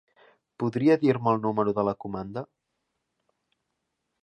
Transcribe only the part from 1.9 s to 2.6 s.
comanda?